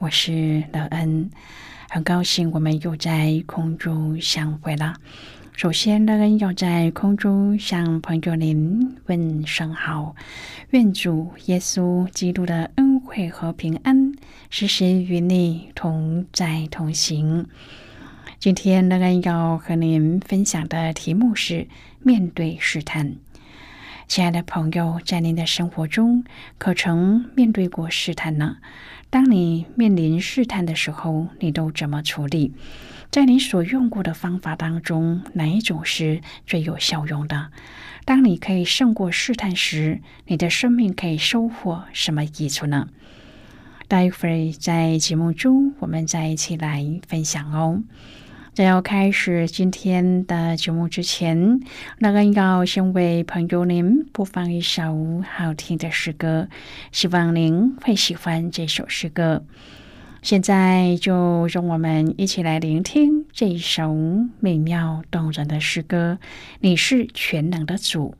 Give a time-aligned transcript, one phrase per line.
[0.00, 1.28] 我是乐恩。
[1.90, 4.96] 很高兴我们又在空中相会了。
[5.52, 10.16] 首先，乐恩要在空中向朋友您问声好，
[10.70, 14.14] 愿主耶稣基督的恩惠和平安
[14.48, 17.46] 时时与你同在同行。
[18.38, 23.16] 今天，乐恩要和您分享的题目是面对试探。
[24.08, 26.24] 亲爱的朋友，在您的生活中，
[26.56, 28.56] 可曾面对过试探呢？
[29.10, 32.52] 当你面临试探的时候，你都怎么处理？
[33.10, 37.50] 在你所用过的方法当中，哪一种是最有效用的？
[38.04, 42.88] 当你可以胜过试探时，你的生命可以收获什么益处呢？
[43.88, 47.82] 待会儿在节目中，我们再一起来分享哦。
[48.52, 51.60] 在要开始今天的节目之前，
[51.98, 56.48] 那个要先为朋友您播放一首好听的诗歌，
[56.90, 59.44] 希望您会喜欢这首诗歌。
[60.20, 63.94] 现在就让我们一起来聆听这一首
[64.40, 66.18] 美妙动人的诗歌。
[66.58, 68.14] 你是全能的主。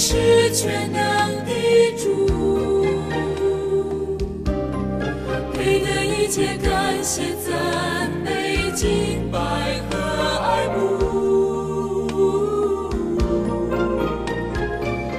[0.00, 0.14] 是
[0.52, 1.00] 全能
[1.44, 1.50] 的
[1.96, 2.06] 主，
[5.52, 9.38] 配得一切感谢、赞美、敬拜
[9.90, 9.98] 和
[10.38, 10.78] 爱慕。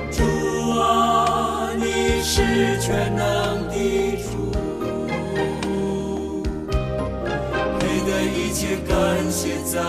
[0.09, 0.23] 主
[0.79, 3.75] 啊，你是全能的
[4.23, 4.29] 主，
[7.78, 9.84] 配得一切感谢、赞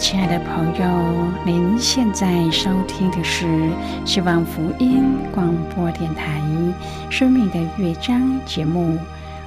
[0.00, 3.70] 亲爱的朋友，您现在收听的是
[4.06, 6.40] 希望福音广播电台
[7.10, 8.98] 《生命的乐章》节目。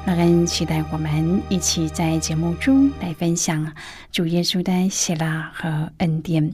[0.06, 3.74] 乐恩期待我们一起在节目中来分享
[4.12, 6.54] 主耶稣的喜乐和恩典。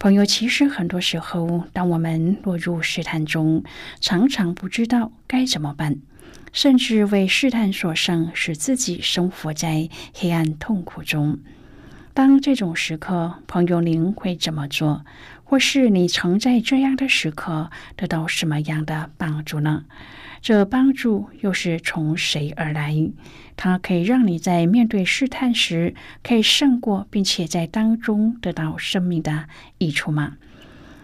[0.00, 3.62] 朋友，其实很多时候，当我们落入试探中，
[4.00, 5.98] 常常不知道该怎么办，
[6.52, 11.38] 甚至为试探所胜，使自己生活在黑暗痛苦中。
[12.14, 15.04] 当这种时刻，朋友，您会怎么做？
[15.44, 19.84] 或是你曾在这样的时刻得到什么样的帮助呢？
[20.42, 22.94] 这帮助又是从谁而来？
[23.56, 29.46] 它可以让你在面对试探时可以胜过，并且在当中得到生命的
[29.78, 30.36] 益处吗？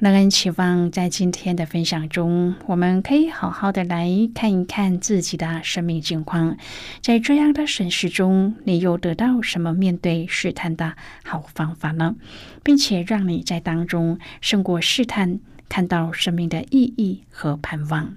[0.00, 6.56] 乐恩期望在今天的分享中，我们可以好好的来看一看自己的生命境况。
[7.00, 10.94] 在这样的审视中，你又得到什么面对试探的
[11.24, 12.16] 好方法呢？
[12.64, 15.38] 并且让你在当中胜过试探，
[15.68, 18.16] 看到生命的意义和盼望。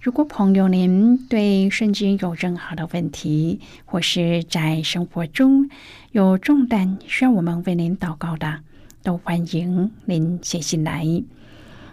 [0.00, 5.68] 如果朋友您对圣经有任何的问题，或是在生活中
[6.12, 8.60] 有重担需要我们为您祷告的，
[9.02, 11.04] 都欢迎您写信来。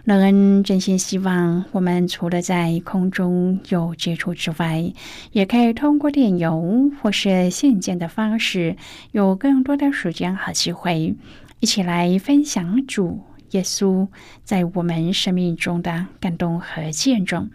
[0.03, 4.93] 乐恩真心希望，我们除了在空中有接触之外，
[5.31, 8.75] 也可以通过电邮或是信件的方式，
[9.11, 11.15] 有更多的时间和机会，
[11.59, 13.21] 一起来分享主
[13.51, 14.07] 耶稣
[14.43, 17.49] 在我们生命中的感动和见证。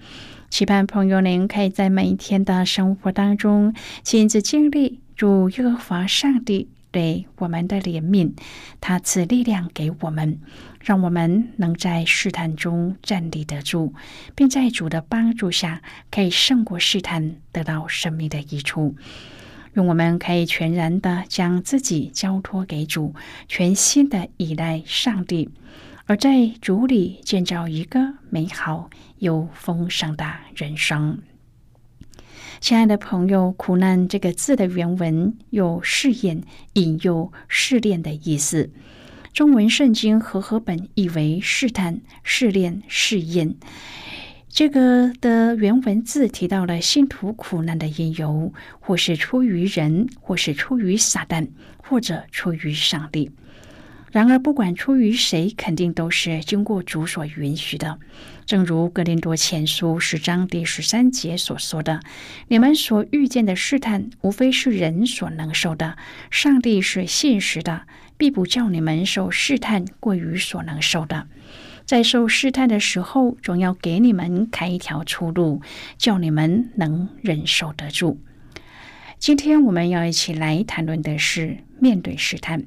[0.48, 6.68] 期盼朋友您可以在每一天的生活当中亲自经历主耶和华上帝。
[6.90, 8.32] 对我们的怜悯，
[8.80, 10.40] 他赐力量给我们，
[10.80, 13.94] 让我们能在试探中站立得住，
[14.34, 18.96] 并在主的帮助下可以胜过试探，得到生命的益处。
[19.74, 23.14] 用我们可以全然的将自己交托给主，
[23.46, 25.48] 全心的依赖上帝，
[26.06, 30.26] 而在主里建造一个美好又丰盛的
[30.56, 31.22] 人生。
[32.60, 36.42] 亲爱的朋友，“苦难”这个字的原文有试验、
[36.74, 38.70] 引诱、试炼的意思。
[39.32, 43.56] 中文圣经和合本译为试探、试炼、试验。
[44.50, 51.48] 这个的原文字提到了信徒苦难的因由，或是出于人，或是出于撒旦，
[51.78, 53.30] 或者出于上帝。
[54.10, 58.00] 然而，不管出于谁，肯定都是经过主所允许的。
[58.44, 62.00] 正如格林多前书十章第十三节所说的
[62.48, 65.94] ：“你们所遇见的试探，无非是人所能受的；
[66.28, 67.82] 上帝是现实的，
[68.16, 71.28] 必不叫你们受试探过于所能受的。
[71.84, 75.62] 在受试探的时候，总要给你们开一条出路，
[75.98, 78.20] 叫你们能忍受得住。”
[79.20, 82.64] 今天我们要一起来谈论的是面对试探。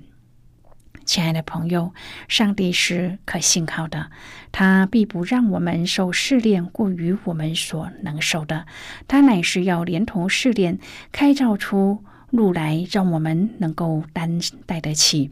[1.06, 1.94] 亲爱的朋友，
[2.28, 4.10] 上帝是可信靠的，
[4.52, 8.66] 他必不让我们受试炼过于我们所能受的。
[9.08, 10.80] 他乃是要连同试炼，
[11.12, 15.32] 开造出路来，让我们能够担待得起。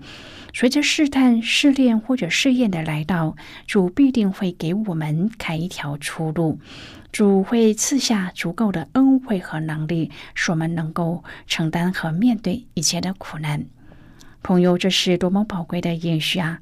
[0.54, 6.60] 随着试探、试炼或者试验的来到，主必定会给我们开一条出路。
[7.12, 13.66] 主会赐下足够的恩惠和能力，使我们能够承担和面对一切的苦难。
[14.44, 16.60] 朋友，这是多么宝贵的应许啊！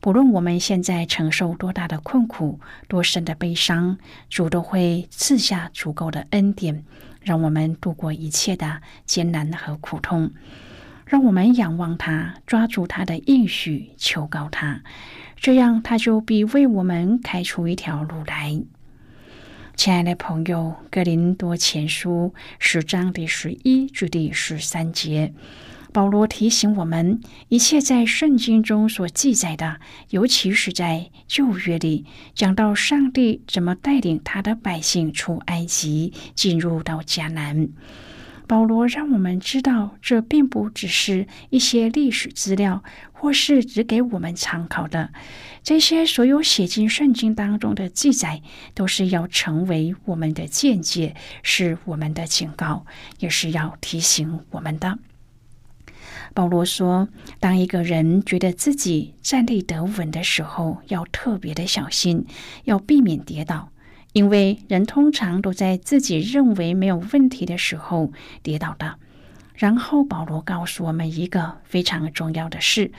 [0.00, 2.58] 不论我们现在承受多大的困苦、
[2.88, 3.98] 多深的悲伤，
[4.30, 6.84] 主都会赐下足够的恩典，
[7.20, 10.30] 让我们度过一切的艰难和苦痛。
[11.04, 14.82] 让我们仰望他，抓住他的应许，求告他，
[15.36, 18.62] 这样他就必为我们开出一条路来。
[19.74, 25.32] 亲爱的朋友，《格林多前书》十章第十一至第十三节。
[25.98, 37.70] 保罗提醒我们，一切在圣经中所记载的，尤其是在旧约里，讲到上帝怎么带领他的百姓出埃及，进入到迦南。
[38.46, 45.10] 保罗让我们知道，这并不只是一些历史资料，或是只给我们参考的。
[45.64, 48.40] 这些所有写进圣经当中的记载，
[48.72, 52.86] 都是要成为我们的见解，是我们的警告，
[53.18, 54.96] 也是要提醒我们的。
[56.38, 57.08] 保罗说
[57.40, 62.26] ：“当一个人觉得自己站立得稳的时候，要特别的小心，
[62.62, 63.72] 要避免跌倒，
[64.12, 69.00] 因为人通常都在自己认为没有问题的时候跌倒的。”
[69.56, 72.92] 然后保罗告诉我们一个非常重要的事，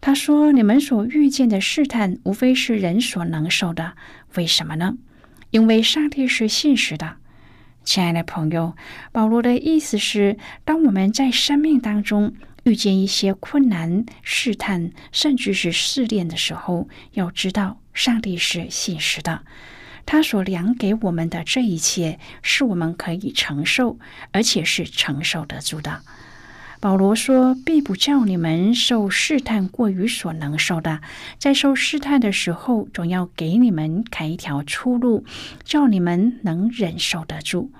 [0.00, 3.92] 他说：“你们所遇见的试探，无非是人所能受的。
[4.36, 4.96] 为什么呢？
[5.50, 7.16] 因为上帝是信实的。”
[7.84, 8.74] 亲爱的朋友，
[9.10, 12.32] 保罗的意思是，当我们在生命当中
[12.64, 19.42] 遇见一些困难、试探，甚至是试炼的时候，要知道上帝是信实的。
[20.04, 23.98] 他所量给我们的这一切，是我们可以承受，
[24.32, 26.00] 而且是承受得住的。
[26.80, 31.00] 保罗说：“必不叫你们受试探过于所能受的，
[31.38, 35.24] 在受试探的时候，总要给你们开一条出路，
[35.62, 37.70] 叫你们能忍受得住。”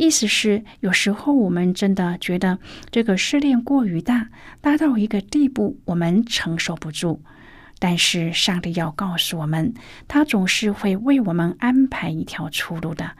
[0.00, 2.58] 意思是，有时候我们真的觉得
[2.90, 4.30] 这个试炼过于大，
[4.62, 7.22] 大到一个地步，我们承受不住。
[7.78, 9.74] 但是上帝要告诉我们，
[10.08, 13.10] 他总是会为我们安排一条出路的。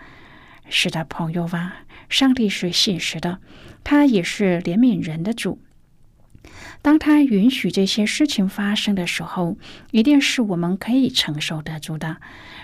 [0.71, 3.41] 是的，朋友吧，上帝是现实的。
[3.85, 5.61] 他也是怜悯人的主。
[6.81, 9.59] 当他允许这些事情发生的时候，
[9.91, 12.17] 一定是我们可以承受得住的。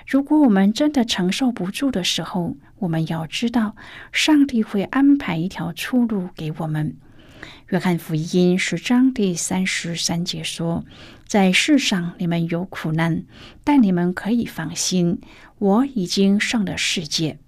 [0.06, 3.74] 如果我们真的承受不住的时候，我们要知道，
[4.12, 6.96] 上帝会安排一条出路给我们。
[7.70, 10.84] 约翰福音十章第三十三节说
[11.26, 13.24] ：“在世上你们有苦难，
[13.64, 15.20] 但你们可以放心，
[15.58, 17.38] 我已经上了世界。”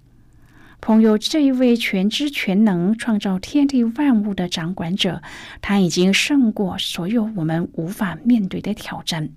[0.81, 5.21] 朋友，这一位全知全能、创造天地万物的掌管者，
[5.61, 9.29] 他已经胜过所有我们无法面对的挑战。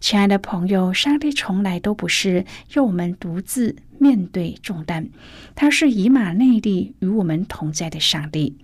[0.00, 5.10] 亲爱的朋友，上帝从来都不是要我们独自面对重担，
[5.54, 8.56] 他是以马内利与我们同在的上帝。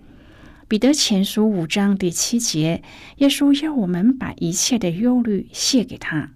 [0.67, 2.81] 彼得前书五章第七节，
[3.17, 6.31] 耶稣要我们把一切的忧虑卸给他。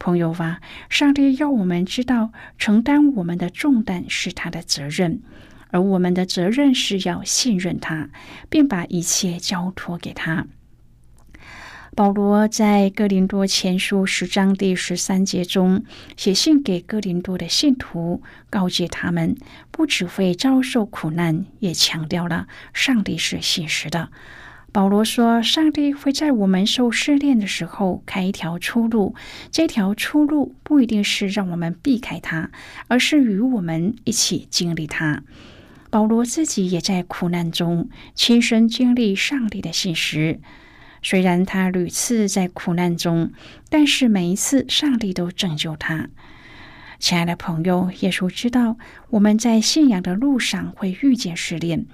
[0.00, 5.22] 朋友啊，上帝要我们知道，承担我们的重担是他的责任，
[5.68, 8.10] 而我们的责任是要信任他，
[8.50, 10.48] 并把一切交托给他。
[11.94, 15.84] 保罗在哥林多前书十章第十三节中
[16.16, 19.36] 写信给哥林多的信徒，告诫他们
[19.70, 24.08] 不只会遭受苦难，也强调了上帝是信实的。
[24.72, 29.14] 保罗说：“上帝会在我们受试炼的时候开一条出路，
[29.50, 32.50] 这条出路不一定是让我们避开它，
[32.88, 35.22] 而是与我们一起经历它。”
[35.90, 40.40] 保罗自己也在苦难中亲身经历上帝的信实。
[41.02, 43.32] 虽然他屡次在苦难中，
[43.68, 46.08] 但是每一次上帝都拯救他。
[46.98, 48.76] 亲爱的朋友，耶稣知道
[49.10, 51.84] 我们在信仰的路上会遇见试炼。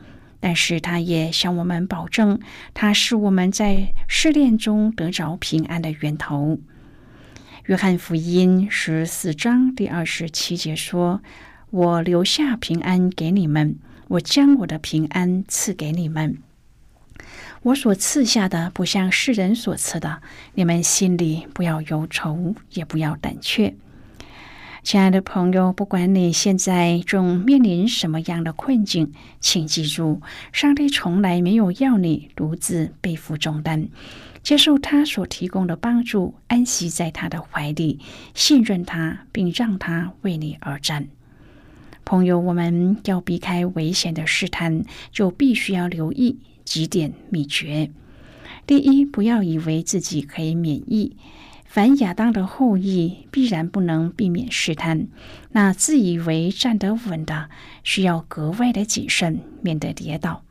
[0.41, 2.39] 但是他也向我们保证，
[2.73, 6.61] 他是我们在试炼中得着平安的源头。
[7.65, 11.21] 约翰福音十四章第二十七节说
[11.71, 16.39] ：“我留下平安给你们，我将我的平安赐给你们。
[17.63, 20.23] 我所赐下的不像世人所赐的，
[20.55, 23.75] 你们心里不要忧愁，也不要胆怯。”
[24.85, 30.23] 亲爱的朋友，不管你现在正面临什么样的困境，请记住，
[30.53, 33.89] 上帝从来没有要你独自背负重担，
[34.43, 37.99] 接受他所提供的帮助，安息在他的怀里，
[38.35, 41.09] 信任他，并让他为你而战。
[42.05, 46.39] 朋友，我们要避开危险的试探，就必须要留意
[46.69, 47.91] 几点秘诀。
[48.67, 51.17] 第一，不要以为自己可以免疫。
[51.65, 55.09] 凡亚当的后裔必然不能避免试探，
[55.53, 57.49] 那自以为站得稳的，
[57.83, 60.45] 需要格外的谨慎，免得跌倒。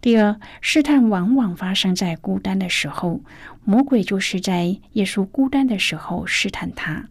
[0.00, 3.20] 第二，试探往往发生在孤单的时候，
[3.64, 7.08] 魔鬼就是在耶稣孤单的时候试探他。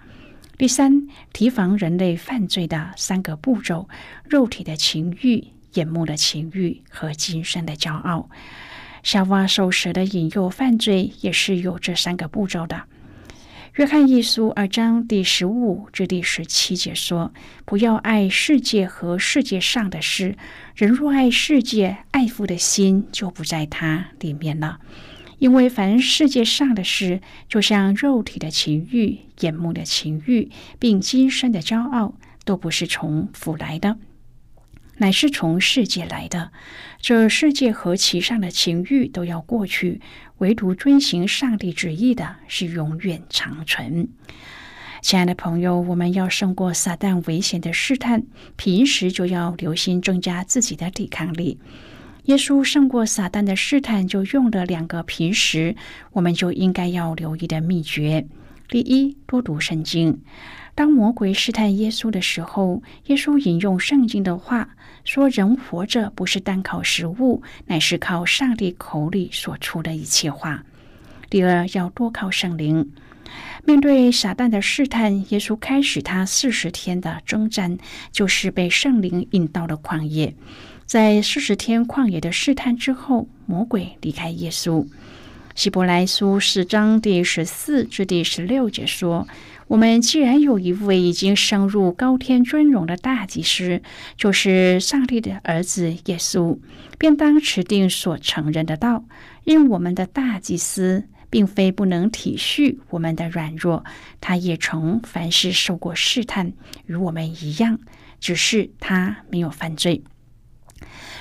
[0.57, 3.89] 第三，提防人类犯罪的三个步骤：
[4.29, 5.45] 肉体的情欲、
[5.75, 8.29] 眼目的情欲和今生的骄傲。
[9.03, 12.83] 夏娃受蛇的引诱犯罪，也是有这三个步骤的。
[13.75, 17.33] 约翰一书二章第十五至第十七节说
[17.65, 20.37] ：“不要爱世界和世界上的事。
[20.75, 24.79] 人若爱世界，爱父的心就不在他里面了。
[25.39, 32.15] 因为凡世界上的事，就像肉体的情欲、眼目的情欲，并今生的骄傲，
[32.45, 33.97] 都不是从父来的。”
[34.97, 36.51] 乃是从世界来的，
[36.99, 39.99] 这世界和其上的情欲都要过去，
[40.37, 44.07] 唯独遵行上帝旨意的是永远长存。
[45.01, 48.23] 亲爱的朋友，我们要胜过撒旦危险的试探，
[48.55, 51.59] 平时就要留心增加自己的抵抗力。
[52.23, 55.75] 耶稣胜过撒旦的试探，就用了两个平时
[56.13, 58.25] 我们就应该要留意的秘诀。
[58.67, 60.21] 第一，多读圣经。
[60.73, 70.63] 当魔鬼试探耶稣的时候，耶稣引用圣经的话说：“人活着不是单靠食物，乃是靠上帝口里所出的一切话。”
[71.29, 72.91] 第二，要多靠圣灵。
[73.63, 77.77] 面对撒旦的试探，耶稣开始他四十天的征战，
[78.11, 80.35] 就是被圣灵引到了旷野。
[80.85, 84.85] 在四十天旷野的试探之后，魔鬼离开耶稣。
[85.55, 89.25] 希伯来书四章第十四至第十六节说
[89.67, 93.81] ：“我们既然有一位已经升入高天尊荣的大祭司，
[94.17, 96.59] 就是上帝的儿子耶稣，
[96.97, 99.05] 便当持定所承认的道，
[99.45, 103.83] 因我们的大祭司。”并非不能体恤我们的软弱，
[104.21, 106.53] 他也曾凡事受过试探，
[106.85, 107.77] 与我们一样，
[108.21, 110.01] 只是他没有犯罪。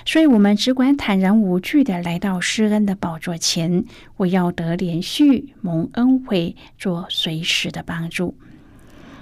[0.05, 3.85] 所以，我们只管坦然无惧的来到施恩的宝座前，
[4.17, 8.37] 我要得连续蒙恩惠，做随时的帮助。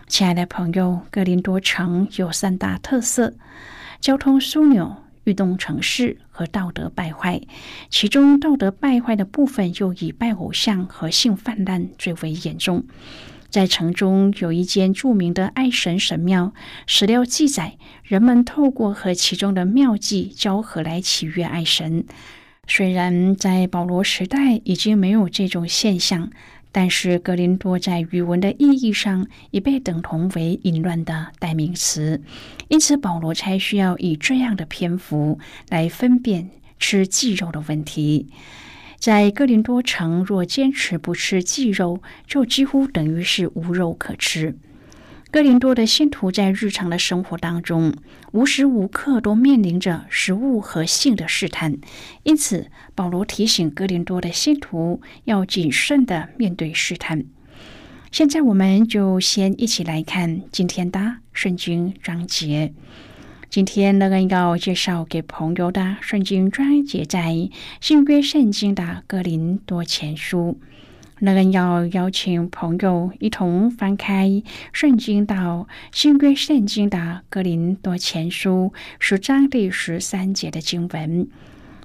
[0.07, 3.35] 亲爱的朋友，格林多城有三大特色：
[4.01, 4.97] 交通枢纽。
[5.25, 7.41] 运动城市和道德败坏，
[7.89, 12.85] 其中道德败坏的部分又以拜偶像和性泛滥最为严重。
[13.53, 16.53] 在城中有一间著名的爱神神庙，
[16.87, 22.05] 史料记载，人们透过和其中的庙妓交合来祈愿爱神。
[22.67, 26.31] 虽然在保罗时代已经没有这种现象。
[26.75, 32.23] 但是，格林多在语文的意义上已被等同为淫乱的代名词，
[32.69, 38.29] 因此保罗才需要以这样的篇幅来分辨吃鸡肉的问题。
[39.03, 44.57] 在哥林多城，若坚持不吃鸡肉，就几乎等于是无肉可吃。
[45.33, 47.97] 哥林多的信徒在日常的生活当中，
[48.31, 51.79] 无时无刻都面临着食物和性的试探，
[52.23, 57.25] 因此保罗提醒哥林多的信徒要谨慎的面对试探。
[58.13, 62.73] 现在，我们就先一起来看今天的圣经章节。
[63.53, 67.51] 今天乐恩要介绍给朋友的圣经章节，在
[67.83, 70.59] 新约圣经的哥林多前书。
[71.19, 81.29] 那个要邀请朋友一同翻开圣经到新约圣经的格林多前书十章第十三节的经文。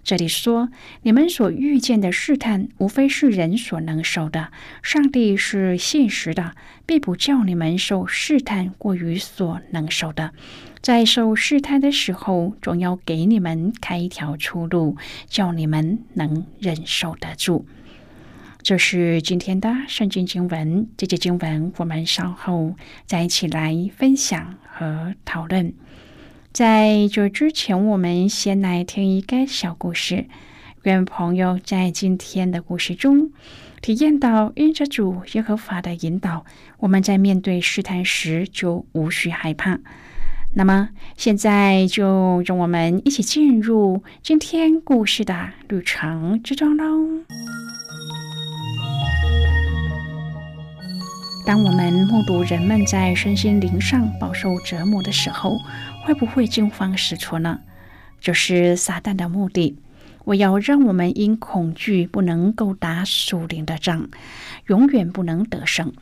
[0.06, 0.70] 这里说
[1.04, 4.54] ：“你们所遇见的试探，无非是人所能受的。
[4.82, 10.32] 上帝是现实的，并不叫你们受试探过于所能受的。
[10.82, 14.96] 在受试探的时候，总要给你们开一条出路，
[15.28, 17.66] 叫你们能忍受得住。”
[18.62, 25.74] 这是今天的圣经经文，这节经文我们稍后再一起来分享和讨论。
[26.52, 30.26] 在这之前，我们先来听一个小故事。
[30.84, 33.32] 愿朋友在今天的故事中
[33.82, 36.46] 体验到因着主耶和华的引导，
[36.80, 39.80] 我们在面对试探时就无需害怕。
[40.58, 46.84] 那么，现在就让我们一起进入今天故事的旅程之中喽。
[51.46, 55.60] 当我们目睹人们在身心灵上饱受折磨的时候，
[56.04, 57.60] 会不会惊慌失措呢？
[58.20, 59.78] 这是撒旦的目的。
[60.24, 64.10] 我要让我们因恐惧不能够打属灵的仗，
[64.66, 65.94] 永远不能得胜。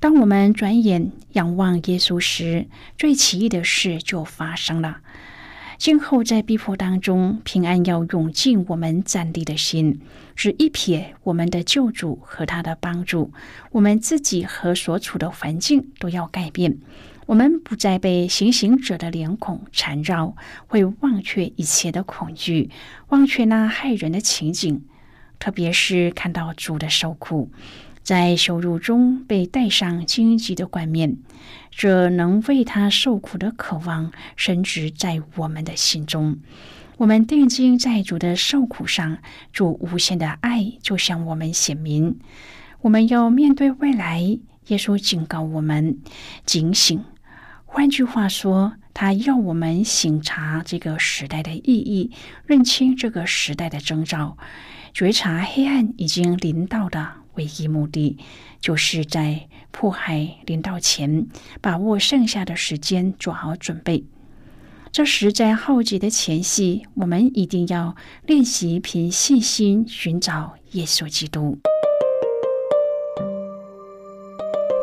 [0.00, 4.98] 当我们转眼仰望耶稣时，最奇异的事就发生了。
[5.76, 10.00] 今后在逼迫当中，平安要涌进我们站立的心，
[10.36, 13.32] 只一瞥我们的救主和他的帮助。
[13.72, 16.78] 我们自己和所处的环境都要改变。
[17.26, 20.36] 我们不再被行刑者的脸孔缠绕，
[20.68, 22.70] 会忘却一切的恐惧，
[23.08, 24.82] 忘却那害人的情景，
[25.38, 27.50] 特别是看到主的受苦。
[28.08, 31.18] 在羞辱中被戴上荆棘的冠冕，
[31.70, 36.38] 这能为他受苦的渴望深植在我们的心中。
[36.96, 39.18] 我们定睛在主的受苦上，
[39.52, 42.18] 主无限的爱就向我们显明。
[42.80, 44.22] 我们要面对未来，
[44.68, 45.98] 耶稣警告我们
[46.46, 47.04] 警醒。
[47.66, 52.10] 换句话说，他要我们醒察这个时代的意义，
[52.46, 54.38] 认清这个时代的征兆，
[54.94, 57.06] 觉察黑暗已经临到的。
[57.38, 58.18] 唯一目的，
[58.60, 61.26] 就是在迫害临到前，
[61.62, 64.04] 把握剩下的时间，做好准备。
[64.90, 67.94] 这时在浩劫的前夕，我们一定要
[68.26, 71.58] 练习凭信心寻找耶稣基督。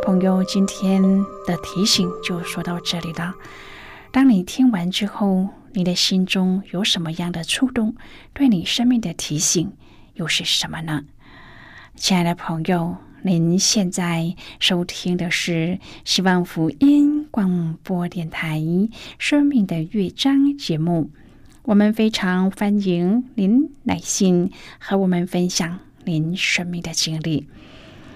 [0.04, 1.02] 朋友，今天
[1.48, 3.34] 的提醒就说到这里了。
[4.12, 7.96] 当你听完之后，你的心中有什么样的触动？
[8.32, 9.74] 对你生命的提醒
[10.14, 11.04] 又是什么呢？
[11.96, 18.60] 亲爱的朋友，您现在收听的是希望福音广播电台
[19.18, 21.10] 《生命的乐章》节目。
[21.64, 27.48] 我们非常欢迎您来信和我们分享您生命的经历。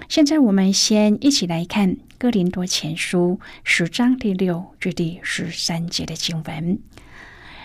[0.10, 6.80] 现在，我们先一起来看《哥林多前书》十章第六至第十三节的经文。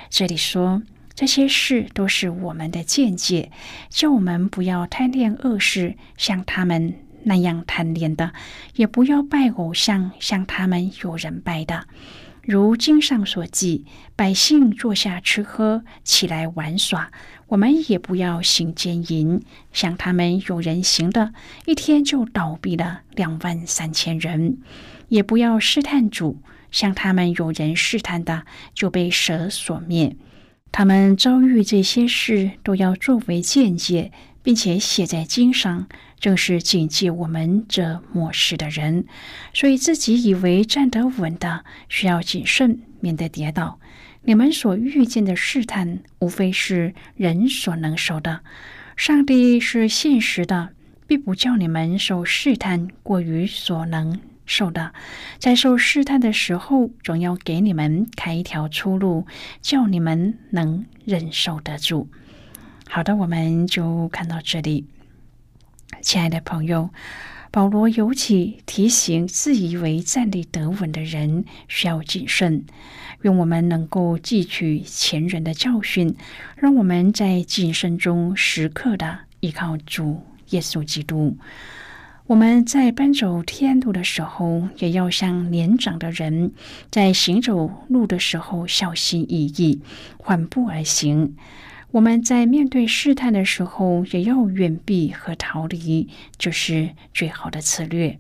[0.09, 0.81] 这里说，
[1.14, 3.53] 这些事都是我们的见解，
[3.88, 8.31] 叫我们不要贪恋恶事，像他们那样贪恋的；
[8.74, 11.87] 也不要拜偶像，像他们有人拜的。
[12.42, 17.11] 如经上所记，百姓坐下吃喝，起来玩耍，
[17.46, 19.40] 我们也不要行奸淫，
[19.72, 21.33] 像他们有人行的，
[21.64, 24.59] 一天就倒闭了两万三千人；
[25.09, 26.42] 也不要试探主。
[26.70, 30.16] 像他们有人试探的，就被蛇所灭。
[30.76, 34.10] 他们遭遇这些事，都要作为见解，
[34.42, 35.87] 并且写在经上，
[36.18, 39.04] 正是警戒我们这末世的人。
[39.52, 43.78] 所以自己以为站得稳的，需要谨慎，免得跌倒。
[44.24, 48.40] 你们所遇见的试探，无非是人所能受的。
[48.96, 50.70] 上帝是现实的，
[51.06, 54.18] 并不叫你们受试探过于所能。
[54.46, 54.92] 受的，
[55.38, 59.26] 在受试探的时候，总要给你们开一条出路，
[59.61, 62.09] 叫你们能忍受得住。
[62.88, 64.87] 好的，我们就看到这里。
[66.02, 66.90] 亲爱的朋友，
[67.50, 72.64] 保罗尤其提醒自以为站立得稳的人需要谨慎。
[73.22, 76.14] 愿我们能够汲取前人的教训，
[76.57, 81.38] 让我们在谨慎中时刻的依靠主耶稣基督。
[82.26, 86.52] 我们在奔走天路的时候，也要像年长的人，
[86.90, 89.82] 在行走路的时候小心翼翼，
[90.16, 91.37] 缓步而行。
[91.90, 96.08] 我们在面对试探的时候，也要远避和逃离，
[96.38, 98.18] 就是最好的策略。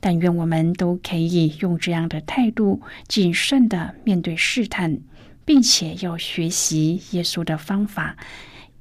[0.00, 4.98] 但愿我们都可以用这样的态度，谨慎的面对试探，
[5.44, 8.16] 并且要学习耶稣的方法，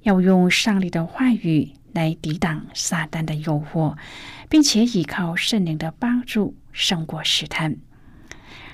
[0.02, 1.70] 要用上帝的话语。
[1.94, 3.96] 来抵挡撒旦的诱惑，
[4.50, 7.78] 并且依靠圣灵的帮助胜过试探。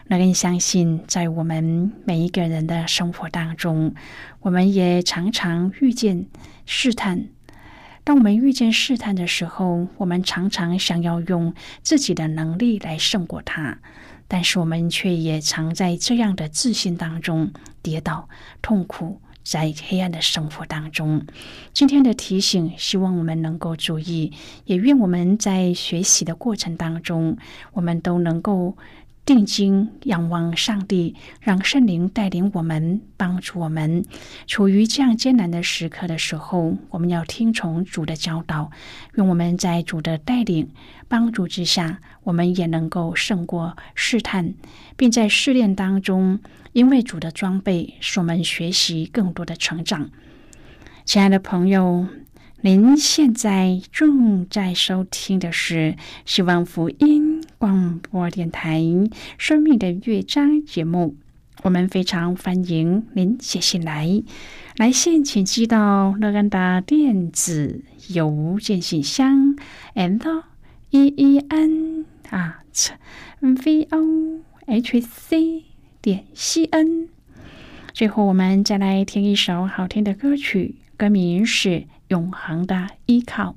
[0.08, 3.94] 那更相信，在我们每一个人的生活当中，
[4.40, 6.26] 我们也常常遇见
[6.66, 7.28] 试探。
[8.04, 11.54] 当我们遇见试探的时候，我们常常想要用
[11.84, 13.78] 自己的能力来胜过它，
[14.28, 17.52] 但是我们却也常在这样的自信当中
[17.84, 18.28] 跌倒、
[18.64, 19.22] 痛苦。
[19.44, 21.26] 在黑暗的生活当中，
[21.74, 24.32] 今天的提醒，希望我们能够注意，
[24.66, 27.38] 也愿我们在学习的过程当中，
[27.74, 28.78] 我们都能够。
[29.30, 34.04] 定睛仰望上帝，让圣灵带领我们，帮助我们。
[34.48, 38.72] 处于这样艰难的时刻的时候，我们要听从主的教导，
[39.14, 40.72] 愿我们在主的带领、
[41.08, 44.56] 帮助之下，我们也能够胜过试探，
[44.98, 46.40] 并在试炼当中，
[46.74, 50.10] 因为主的装备，使我们学习更多的成长。
[51.06, 52.08] 亲爱的朋友。
[52.62, 55.96] 您现在正在收听的是
[56.26, 58.82] 希望福音广播电台
[59.38, 61.16] 《生命的乐章》节目。
[61.64, 64.22] 我们非常欢迎您写信来，
[64.76, 69.56] 来信请寄到乐安的电子邮件信箱
[69.96, 70.44] ，and
[70.90, 72.92] e e n at
[73.40, 75.64] v o h c
[76.02, 77.08] 点 c n。
[77.94, 81.86] 最后，我们再来听一首好听的歌曲，歌名是。
[82.10, 83.56] 永恒的依靠。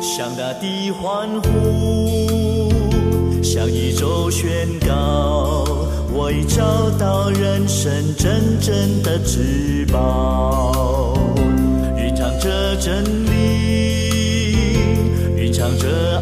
[0.00, 2.70] 向大地欢呼，
[3.42, 5.64] 向宇宙宣告，
[6.12, 11.16] 我已找到人生真正的至宝，
[11.96, 13.32] 蕴藏着真理。
[15.36, 16.20] 蕴藏着，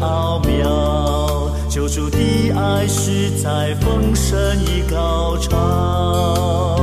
[1.73, 2.17] 救主的
[2.51, 6.77] 爱是在丰盛已高潮，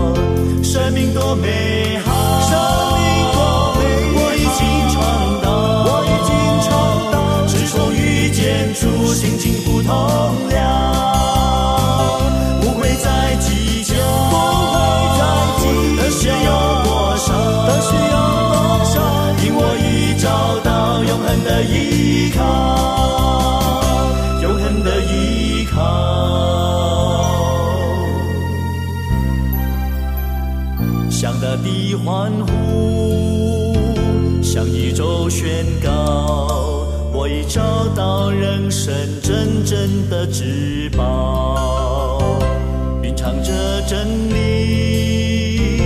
[0.64, 2.10] 生命多美好，
[2.50, 2.58] 生
[2.98, 3.38] 命多
[3.78, 4.98] 美好，我已经尝
[5.44, 5.46] 到，
[5.86, 6.34] 我已经
[6.66, 6.68] 尝
[7.12, 7.14] 到，
[7.46, 9.94] 自从遇见主，心情不同
[10.48, 10.58] 了，
[12.60, 13.94] 不会再计较，
[14.28, 14.34] 不
[14.74, 14.74] 会
[15.20, 15.22] 再
[15.60, 15.62] 计
[15.94, 17.30] 较，的需要多少，
[17.68, 18.12] 的需要
[18.50, 18.98] 多少，
[19.44, 22.40] 因我已找到永恒的依靠。
[31.62, 33.74] 的欢呼，
[34.42, 37.60] 向宇宙宣告，我已找
[37.94, 42.20] 到人生真正的至宝，
[43.02, 43.52] 品尝着
[43.86, 45.82] 真理，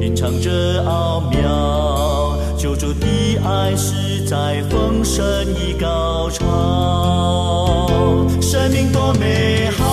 [0.00, 3.06] 品尝着奥妙，救主的
[3.44, 7.88] 爱实在丰盛已高潮，
[8.40, 9.83] 生命多美好，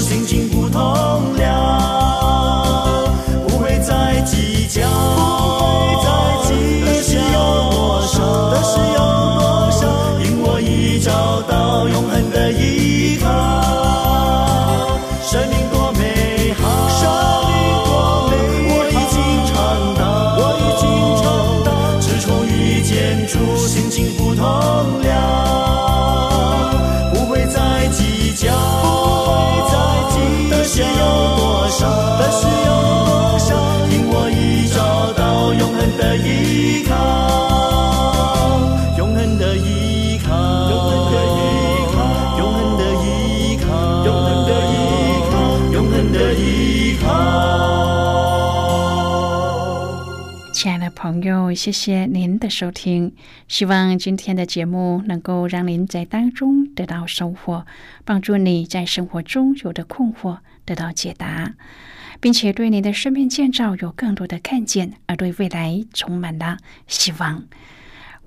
[0.00, 0.80] 心情不同
[1.36, 3.12] 了，
[3.46, 5.20] 不会再计较，不
[5.84, 6.08] 会再
[6.48, 6.50] 计
[6.80, 7.36] 较，得失有
[7.70, 8.16] 多少，
[8.50, 8.98] 得失有
[9.38, 9.80] 多少，
[10.24, 13.26] 因我已找到永恒的依靠，
[15.22, 17.00] 生命多美好，生
[17.48, 17.54] 命
[17.84, 17.90] 多
[18.30, 18.32] 美
[18.94, 18.96] 好，
[20.38, 20.88] 我已经
[22.48, 22.92] 遇见
[23.26, 23.34] 主，
[23.66, 24.42] 心情不同
[25.02, 25.37] 了，
[51.10, 53.14] 朋友，谢谢您的收听。
[53.48, 57.64] 希望今天的节目能够让您在当中得到收获，
[58.04, 61.54] 帮助你在生活中有的困惑得到解答，
[62.20, 67.44] 并且对你的生命建造有更多的看见，而对未来充满了希望。